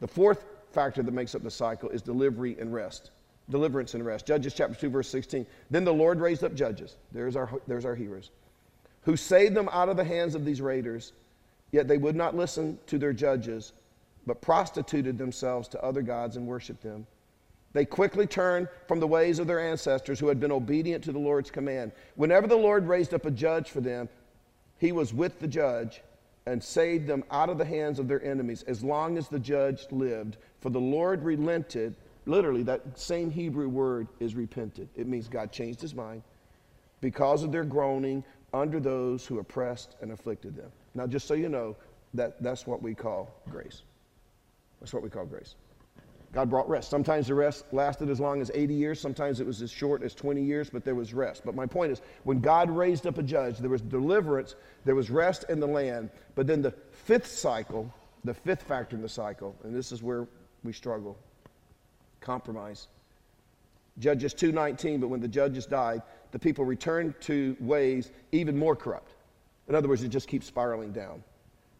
[0.00, 3.10] The fourth factor that makes up the cycle is delivery and rest
[3.50, 4.26] deliverance and rest.
[4.26, 5.46] Judges chapter 2, verse 16.
[5.70, 6.96] Then the Lord raised up judges.
[7.12, 8.30] There's our, there's our heroes.
[9.02, 11.12] Who saved them out of the hands of these raiders,
[11.72, 13.72] yet they would not listen to their judges,
[14.26, 17.06] but prostituted themselves to other gods and worshiped them.
[17.72, 21.18] They quickly turned from the ways of their ancestors who had been obedient to the
[21.18, 21.92] Lord's command.
[22.14, 24.08] Whenever the Lord raised up a judge for them,
[24.78, 26.00] he was with the judge
[26.46, 29.86] and saved them out of the hands of their enemies as long as the judge
[29.90, 30.36] lived.
[30.60, 31.96] For the Lord relented.
[32.26, 34.88] Literally, that same Hebrew word is repented.
[34.94, 36.22] It means God changed his mind
[37.00, 40.70] because of their groaning under those who oppressed and afflicted them.
[40.94, 41.76] Now, just so you know,
[42.14, 43.82] that, that's what we call grace.
[44.84, 45.54] That's what we call grace.
[46.34, 46.90] God brought rest.
[46.90, 50.14] Sometimes the rest lasted as long as 80 years, sometimes it was as short as
[50.14, 51.40] 20 years, but there was rest.
[51.42, 55.08] But my point is, when God raised up a judge, there was deliverance, there was
[55.08, 56.10] rest in the land.
[56.34, 57.90] But then the fifth cycle,
[58.24, 60.28] the fifth factor in the cycle, and this is where
[60.64, 61.16] we struggle
[62.20, 62.88] compromise.
[63.98, 69.14] Judges 2:19, but when the judges died, the people returned to ways even more corrupt.
[69.66, 71.24] In other words, it just keeps spiraling down.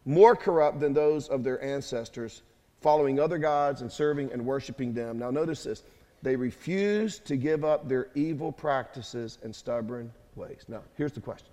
[0.05, 2.41] More corrupt than those of their ancestors
[2.81, 5.19] following other gods and serving and worshiping them.
[5.19, 5.83] Now, notice this
[6.21, 10.65] they refused to give up their evil practices and stubborn ways.
[10.67, 11.49] Now, here's the question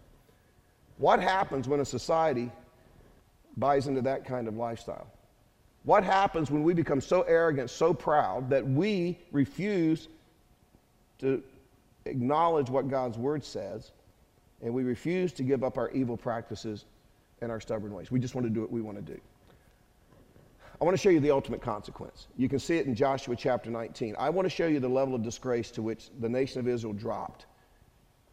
[0.98, 2.50] What happens when a society
[3.56, 5.06] buys into that kind of lifestyle?
[5.84, 10.08] What happens when we become so arrogant, so proud, that we refuse
[11.18, 11.42] to
[12.04, 13.90] acknowledge what God's word says
[14.62, 16.84] and we refuse to give up our evil practices
[17.40, 18.10] and our stubborn ways?
[18.10, 19.20] We just want to do what we want to do.
[20.82, 22.26] I want to show you the ultimate consequence.
[22.36, 24.16] You can see it in Joshua chapter 19.
[24.18, 26.92] I want to show you the level of disgrace to which the nation of Israel
[26.92, 27.46] dropped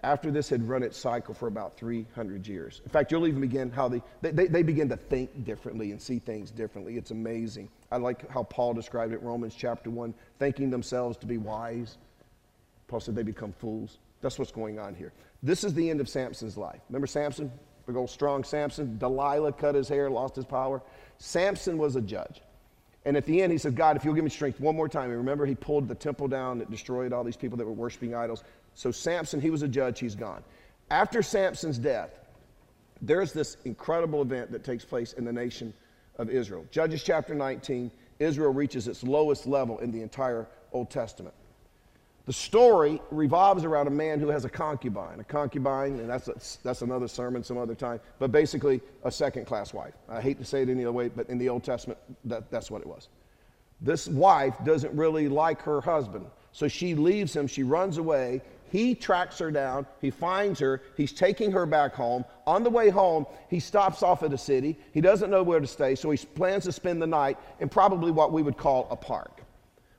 [0.02, 2.82] after this had run its cycle for about 300 years.
[2.84, 6.18] In fact, you'll even begin how they, they, they begin to think differently and see
[6.18, 6.98] things differently.
[6.98, 7.70] It's amazing.
[7.92, 12.00] I like how Paul described it, Romans chapter 1, thinking themselves to be wise.
[12.88, 14.00] Paul said they become fools.
[14.22, 15.14] That's what's going on here.
[15.44, 16.82] This is the end of Samson's life.
[16.90, 17.52] Remember Samson?
[17.90, 19.00] Big old strong Samson.
[19.00, 20.80] Delilah cut his hair, lost his power.
[21.18, 22.40] Samson was a judge.
[23.04, 25.10] And at the end, he said, God, if you'll give me strength one more time.
[25.10, 28.14] And remember, he pulled the temple down that destroyed all these people that were worshiping
[28.14, 28.44] idols.
[28.76, 30.44] So Samson, he was a judge, he's gone.
[30.92, 32.12] After Samson's death,
[33.02, 35.74] there's this incredible event that takes place in the nation
[36.20, 36.68] of Israel.
[36.70, 41.34] Judges chapter 19, Israel reaches its lowest level in the entire Old Testament.
[42.30, 45.20] The story revolves around a man who has a concubine.
[45.20, 49.46] A concubine, and that's, a, that's another sermon some other time, but basically a second
[49.46, 49.96] class wife.
[50.08, 52.70] I hate to say it any other way, but in the Old Testament, that, that's
[52.70, 53.10] what it was.
[53.82, 58.44] This wife doesn't really like her husband, so she leaves him, she runs away.
[58.72, 62.24] He tracks her down, he finds her, he's taking her back home.
[62.46, 64.78] On the way home, he stops off at a city.
[64.94, 68.12] He doesn't know where to stay, so he plans to spend the night in probably
[68.12, 69.42] what we would call a park.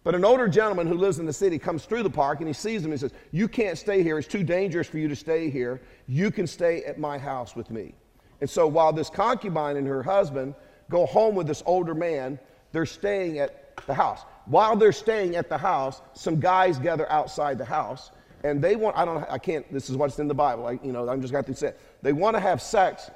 [0.03, 2.55] But an older gentleman who lives in the city comes through the park and he
[2.55, 4.19] sees him and says, You can't stay here.
[4.19, 5.81] It's too dangerous for you to stay here.
[6.07, 7.95] You can stay at my house with me.
[8.41, 10.55] And so while this concubine and her husband
[10.89, 12.39] go home with this older man,
[12.73, 14.21] they're staying at the house.
[14.47, 18.11] While they're staying at the house, some guys gather outside the house
[18.43, 20.67] and they want, I don't, I can't, this is what's in the Bible.
[20.67, 21.75] I, you know, I'm just got to say.
[22.03, 23.11] They want to have sex,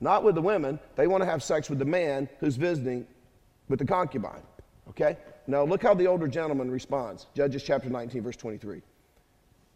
[0.00, 3.06] not with the women, they want to have sex with the man who's visiting
[3.68, 4.42] with the concubine.
[4.88, 5.18] Okay?
[5.46, 7.26] Now, look how the older gentleman responds.
[7.34, 8.82] Judges chapter 19, verse 23.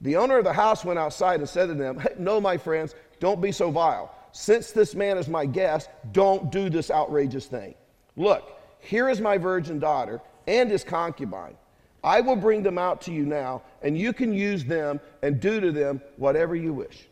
[0.01, 3.41] The owner of the house went outside and said to them, No, my friends, don't
[3.41, 4.15] be so vile.
[4.33, 7.75] Since this man is my guest, don't do this outrageous thing.
[8.17, 11.57] Look, here is my virgin daughter and his concubine.
[12.03, 15.59] I will bring them out to you now, and you can use them and do
[15.61, 17.09] to them whatever you wish.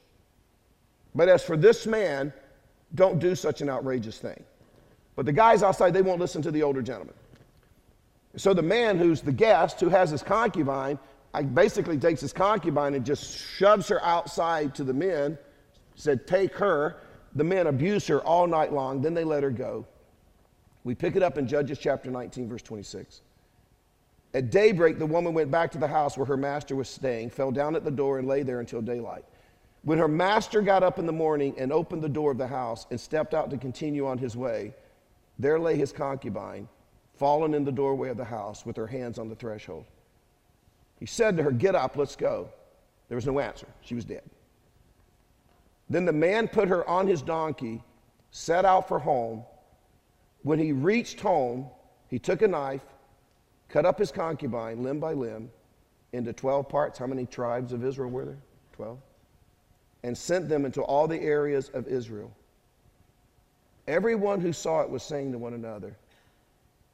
[1.15, 2.33] But as for this man,
[2.95, 4.45] don't do such an outrageous thing.
[5.17, 7.15] But the guys outside, they won't listen to the older gentleman.
[8.37, 10.99] So the man who's the guest, who has his concubine,
[11.55, 15.39] basically takes his concubine and just shoves her outside to the men,
[15.95, 16.97] said, Take her.
[17.35, 19.01] The men abuse her all night long.
[19.01, 19.87] Then they let her go.
[20.85, 23.23] We pick it up in Judges chapter 19, verse 26.
[24.35, 27.51] At daybreak, the woman went back to the house where her master was staying, fell
[27.51, 29.25] down at the door, and lay there until daylight.
[29.83, 32.87] When her master got up in the morning and opened the door of the house
[32.91, 34.75] and stepped out to continue on his way,
[35.39, 36.69] there lay his concubine
[37.23, 39.85] fallen in the doorway of the house with her hands on the threshold.
[40.99, 42.49] He said to her, Get up, let's go.
[43.09, 43.69] There was no answer.
[43.83, 44.29] She was dead.
[45.89, 47.81] Then the man put her on his donkey,
[48.33, 49.45] set out for home.
[50.43, 51.69] When he reached home,
[52.09, 52.85] he took a knife,
[53.69, 55.49] cut up his concubine limb by limb
[56.13, 56.99] into 12 parts.
[56.99, 58.43] How many tribes of Israel were there?
[58.73, 58.99] 12.
[60.03, 62.33] And sent them into all the areas of Israel.
[63.87, 65.97] Everyone who saw it was saying to one another,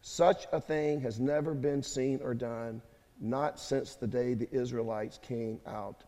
[0.08, 2.80] such a thing has never been seen or done,
[3.20, 6.02] not since the day the Israelites came out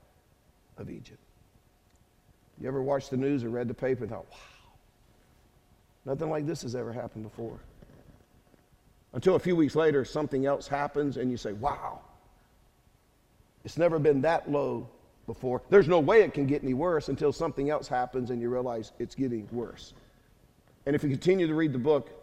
[0.78, 1.20] of Egypt.
[2.58, 4.72] You ever watched the news or read the paper and thought, wow,
[6.06, 7.58] nothing like this has ever happened before?
[9.12, 12.00] Until a few weeks later, something else happens and you say, wow,
[13.64, 14.88] it's never been that low
[15.26, 15.60] before.
[15.68, 18.92] There's no way it can get any worse until something else happens and you realize
[18.98, 19.92] it's getting worse.
[20.86, 22.19] And if you continue to read the book,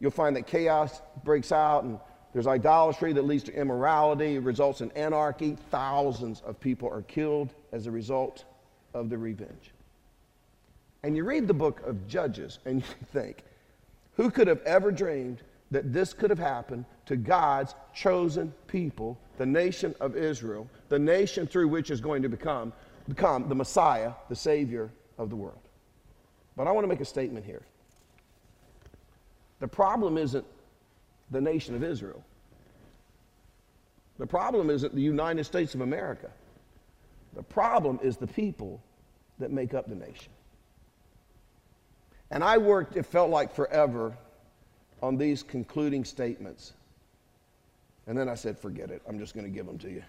[0.00, 1.98] you'll find that chaos breaks out and
[2.32, 5.56] there's idolatry that leads to immorality, it results in anarchy.
[5.70, 8.44] Thousands of people are killed as a result
[8.94, 9.72] of the revenge.
[11.02, 13.44] And you read the book of Judges and you think,
[14.16, 19.46] who could have ever dreamed that this could have happened to God's chosen people, the
[19.46, 22.72] nation of Israel, the nation through which is going to become,
[23.08, 25.60] become the Messiah, the Savior of the world?
[26.56, 27.62] But I want to make a statement here.
[29.60, 30.44] The problem isn't
[31.30, 32.24] the nation of Israel.
[34.18, 36.30] The problem isn't the United States of America.
[37.34, 38.80] The problem is the people
[39.38, 40.32] that make up the nation.
[42.30, 44.16] And I worked, it felt like forever,
[45.02, 46.72] on these concluding statements.
[48.06, 50.02] And then I said, forget it, I'm just going to give them to you.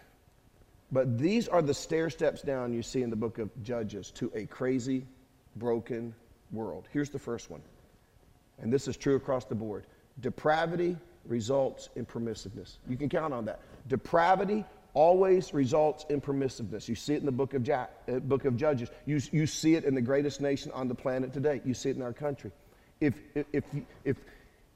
[0.91, 4.31] But these are the stair steps down you see in the book of Judges to
[4.33, 5.05] a crazy,
[5.55, 6.15] broken
[6.51, 6.87] world.
[6.91, 7.61] Here's the first one,
[8.61, 9.85] and this is true across the board
[10.21, 12.77] depravity results in permissiveness.
[12.87, 13.59] You can count on that.
[13.87, 16.87] Depravity always results in permissiveness.
[16.87, 18.89] You see it in the book of, ja- uh, book of Judges.
[19.05, 21.61] You, you see it in the greatest nation on the planet today.
[21.63, 22.51] You see it in our country.
[22.99, 23.63] If, if,
[24.03, 24.17] if,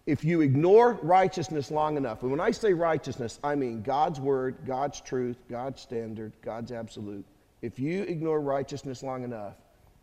[0.05, 4.57] if you ignore righteousness long enough, and when I say righteousness, I mean God's word,
[4.65, 7.25] God's truth, God's standard, God's absolute.
[7.61, 9.55] If you ignore righteousness long enough,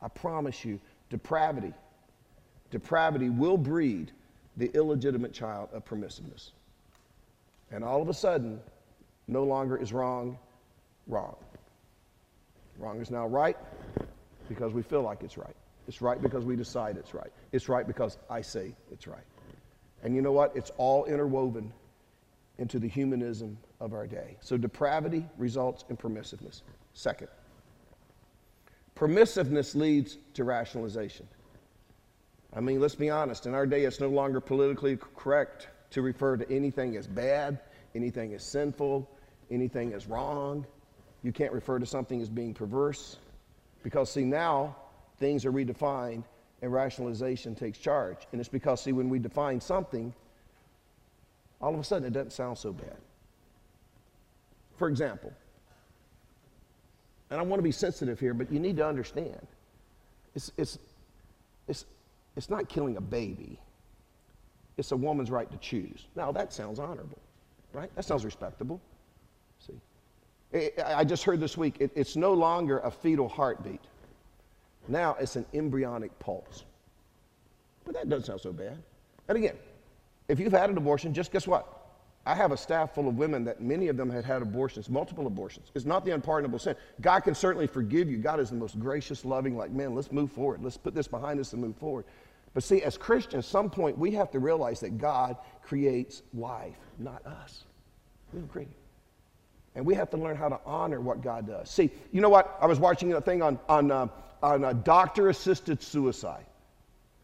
[0.03, 1.73] I promise you, depravity,
[2.71, 4.13] depravity will breed
[4.57, 6.51] the illegitimate child of permissiveness.
[7.71, 8.61] And all of a sudden,
[9.29, 10.39] no longer is wrong
[11.11, 11.37] wrong.
[12.79, 13.57] Wrong is now right
[14.49, 15.55] because we feel like it's right.
[15.87, 17.31] It's right because we decide it's right.
[17.53, 19.25] It's right because I say it's right.
[20.03, 20.53] And you know what?
[20.55, 21.73] It's all interwoven
[22.59, 24.37] into the humanism of our day.
[24.41, 26.63] So depravity results in permissiveness.
[26.95, 27.29] Second,
[28.97, 31.27] permissiveness leads to rationalization.
[32.55, 36.37] I mean, let's be honest, in our day, it's no longer politically correct to refer
[36.37, 37.61] to anything as bad,
[37.95, 39.09] anything as sinful,
[39.51, 40.67] anything as wrong.
[41.23, 43.19] You can't refer to something as being perverse.
[43.83, 44.77] Because, see, now
[45.19, 46.25] things are redefined
[46.63, 48.19] and rationalization takes charge.
[48.33, 50.13] And it's because, see, when we define something,
[51.61, 52.97] all of a sudden it doesn't sound so bad.
[54.77, 55.33] For example,
[57.31, 59.47] and I want to be sensitive here, but you need to understand
[60.35, 60.79] it's, it's,
[61.69, 61.85] it's,
[62.41, 63.59] it's not killing a baby,
[64.79, 66.07] it's a woman's right to choose.
[66.17, 67.19] Now, that sounds honorable,
[67.75, 67.95] right?
[67.97, 68.81] That sounds respectable.
[69.59, 70.71] See?
[70.83, 73.83] I just heard this week, it's no longer a fetal heartbeat.
[74.89, 76.65] Now it's an embryonic pulse.
[77.85, 78.79] But that doesn't sound so bad.
[79.29, 79.57] And again,
[80.29, 81.77] if you've had an abortion, just guess what?
[82.27, 85.27] I have a staff full of women that many of them had had abortions, multiple
[85.27, 85.71] abortions.
[85.75, 86.77] It's not the unpardonable sin.
[87.01, 88.19] God can certainly forgive you.
[88.19, 90.63] God is the most gracious, loving, like, man, let's move forward.
[90.63, 92.05] Let's put this behind us and move forward.
[92.53, 97.25] But see, as Christians, some point we have to realize that God creates life, not
[97.27, 97.65] us.
[98.33, 98.77] We don't create it.
[99.77, 101.71] And we have to learn how to honor what God does.
[101.71, 102.59] See, you know what?
[102.61, 104.09] I was watching a thing on, on, uh,
[104.43, 106.45] on uh, doctor assisted suicide.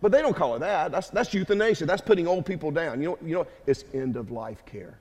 [0.00, 0.92] But they don't call it that.
[0.92, 1.86] That's, that's euthanasia.
[1.86, 3.00] That's putting old people down.
[3.02, 4.98] You know, you know, it's end of life care.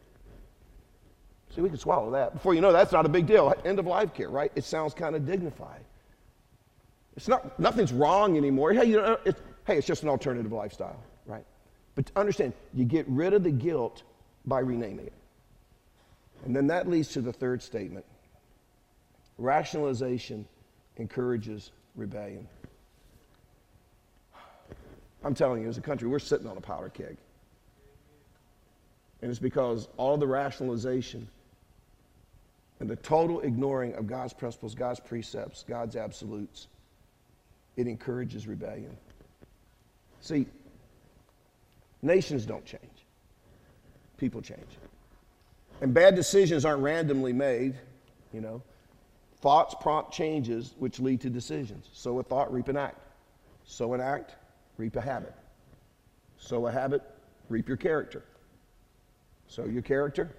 [1.53, 2.33] See, we can swallow that.
[2.33, 3.53] Before you know, that's not a big deal.
[3.63, 4.51] End of life care, right?
[4.55, 5.81] It sounds kind of dignified.
[7.15, 8.73] It's not, nothing's wrong anymore.
[8.73, 9.17] Hey, you know,
[9.65, 11.45] hey, it's just an alternative lifestyle, right?
[11.95, 14.03] But understand, you get rid of the guilt
[14.45, 15.13] by renaming it.
[16.45, 18.05] And then that leads to the third statement
[19.37, 20.47] rationalization
[20.97, 22.47] encourages rebellion.
[25.25, 27.17] I'm telling you, as a country, we're sitting on a powder keg.
[29.21, 31.27] And it's because all the rationalization
[32.79, 36.67] and the total ignoring of God's principles, God's precepts, God's absolutes,
[37.75, 38.95] it encourages rebellion.
[40.25, 40.47] See,
[42.01, 43.05] nations don't change,
[44.17, 44.79] people change.
[45.81, 47.75] And bad decisions aren't randomly made,
[48.33, 48.63] you know.
[49.41, 51.91] Thoughts prompt changes which lead to decisions.
[51.93, 52.97] Sow a thought, reap an act.
[53.65, 54.33] Sow an act,
[54.77, 55.35] reap a habit.
[56.37, 57.03] Sow a habit,
[57.47, 58.23] reap your character.
[59.47, 60.35] Sow your character,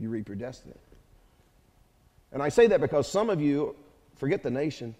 [0.00, 0.74] you reap your destiny.
[2.32, 3.76] And I say that because some of you,
[4.16, 4.96] forget the nation,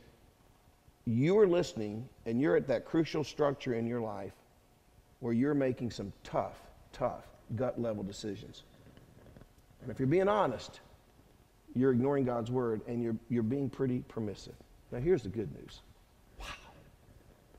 [1.06, 4.34] you are listening and you're at that crucial structure in your life
[5.20, 6.58] where you're making some tough,
[6.92, 7.24] tough,
[7.54, 8.64] gut level decisions.
[9.80, 10.80] And if you're being honest,
[11.74, 14.54] you're ignoring God's word and you're, you're being pretty permissive.
[14.90, 15.80] Now, here's the good news
[16.40, 16.46] Wow.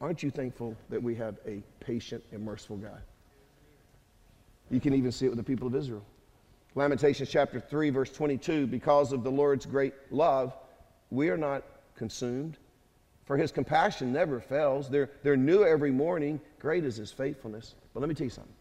[0.01, 3.01] Aren't you thankful that we have a patient and merciful God?
[4.69, 6.03] You can even see it with the people of Israel.
[6.75, 10.53] Lamentations chapter 3, verse 22 because of the Lord's great love,
[11.09, 11.63] we are not
[11.95, 12.57] consumed,
[13.27, 14.89] For his compassion never fails.
[14.89, 16.39] They're, they're new every morning.
[16.59, 17.75] Great is his faithfulness.
[17.93, 18.53] But let me tell you something.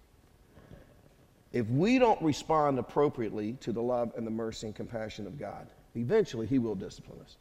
[1.52, 5.68] If we don't respond appropriately to the love and the mercy and compassion of God,
[5.94, 7.36] eventually he will discipline us.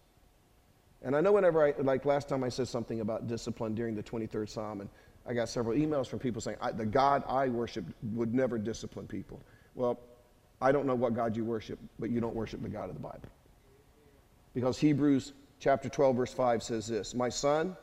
[1.02, 4.04] And I know whenever I, like last time I said something about discipline during the
[4.04, 4.90] 23rd Psalm, and
[5.28, 9.42] I got several emails from people saying, the God I worship would never discipline people.
[9.74, 10.00] Well,
[10.62, 13.02] I don't know what God you worship, but you don't worship the God of the
[13.02, 13.30] Bible.
[14.54, 15.34] Because Hebrews
[15.66, 17.76] chapter 12, verse 5 says this My son,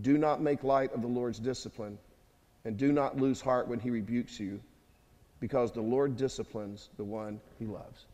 [0.00, 1.96] do not make light of the Lord's discipline,
[2.64, 4.60] and do not lose heart when he rebukes you,
[5.38, 8.06] because the Lord disciplines the one he loves.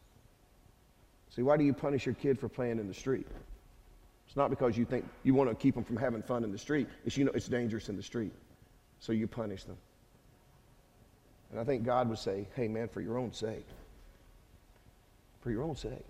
[1.30, 3.26] See, why do you punish your kid for playing in the street?
[4.26, 6.58] It's not because you think you want to keep them from having fun in the
[6.58, 6.86] street.
[7.06, 8.34] It's you know it's dangerous in the street.
[9.00, 9.78] So you punish them.
[11.50, 13.66] And I think God would say, hey man, for your own sake.
[15.40, 16.04] For your own sake.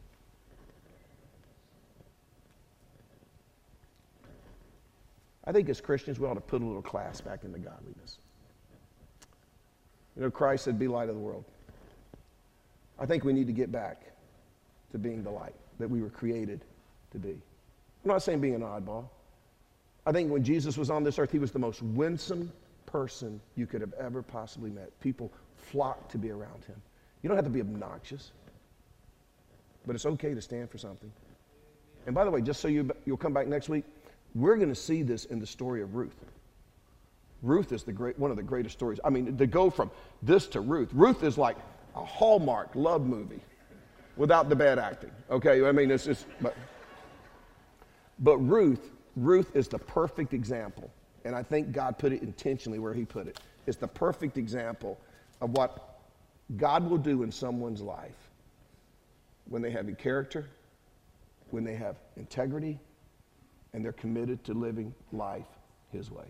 [5.47, 8.19] I think as Christians, we ought to put a little class back into godliness.
[10.17, 11.45] You know, Christ said, Be light of the world.
[12.99, 14.03] I think we need to get back
[14.93, 16.63] to being the light that we were created
[17.13, 17.31] to be.
[17.31, 19.09] I'm not saying being an oddball.
[20.07, 22.51] I think when Jesus was on this earth, he was the most winsome
[22.87, 24.99] person you could have ever possibly met.
[25.01, 26.81] People flocked to be around him.
[27.23, 28.31] You don't have to be obnoxious,
[29.85, 31.11] but it's okay to stand for something.
[32.07, 33.85] And by the way, just so you, you'll come back next week,
[34.37, 36.15] we're going to see this in the story of Ruth.
[37.43, 39.01] Ruth is the great, one of the greatest stories.
[39.03, 39.91] I mean, to go from
[40.23, 41.57] this to Ruth, Ruth is like
[41.95, 43.41] a Hallmark love movie
[44.17, 45.11] without the bad acting.
[45.31, 46.55] Okay, I mean, it's just, but,
[48.19, 50.91] but Ruth, Ruth is the perfect example,
[51.25, 53.41] and I think God put it intentionally where He put it.
[53.67, 54.99] It's the perfect example
[55.41, 56.01] of what
[56.59, 58.31] God will do in someone's life
[59.49, 60.47] when they have a character,
[61.51, 62.79] when they have integrity,
[63.77, 65.45] and they're committed to living life
[65.93, 66.25] His way.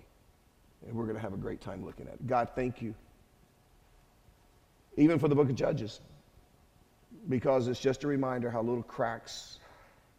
[0.85, 2.27] And we're going to have a great time looking at it.
[2.27, 2.93] God, thank you.
[4.97, 6.01] Even for the book of Judges,
[7.29, 9.61] because it's just a reminder how little cracks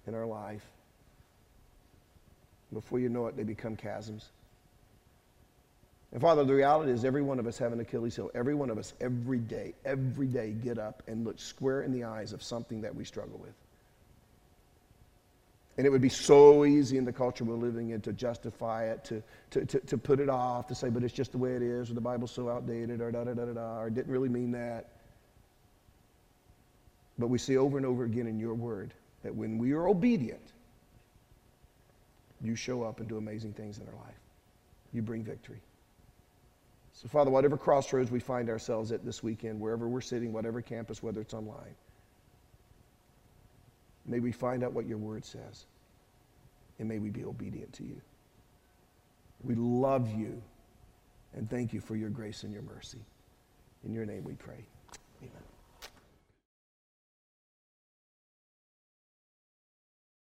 [0.07, 0.65] in our life,
[2.71, 4.30] before you know it, they become chasms.
[6.13, 8.32] And Father, the reality is every one of us have an Achilles heel.
[8.36, 12.05] Every one of us, every day, every day, get up and look square in the
[12.05, 13.53] eyes of something that we struggle with.
[15.78, 19.03] And it would be so easy in the culture we're living in to justify it,
[19.05, 19.21] to,
[19.51, 21.91] to, to, to, put it off, to say, but it's just the way it is,
[21.91, 24.30] or the Bible's so outdated, or da da da da da, or it didn't really
[24.30, 24.89] mean that.
[27.19, 30.53] But we see over and over again in your word that when we are obedient,
[32.41, 34.19] you show up and do amazing things in our life.
[34.93, 35.61] You bring victory.
[36.93, 41.03] So, Father, whatever crossroads we find ourselves at this weekend, wherever we're sitting, whatever campus,
[41.03, 41.75] whether it's online,
[44.08, 45.66] May we find out what your word says.
[46.80, 48.01] And may we be obedient to you.
[49.43, 50.41] We love you
[51.36, 53.05] and thank you for your grace and your mercy.
[53.84, 54.66] In your name we pray.
[55.22, 55.57] Amen.